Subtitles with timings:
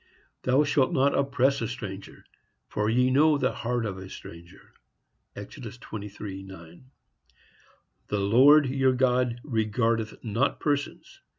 [0.41, 2.25] Thou shalt not oppress a stranger,
[2.67, 6.85] for ye know the heart of a stranger.—Exodus 23:9.
[8.07, 11.19] The Lord your God regardeth not persons.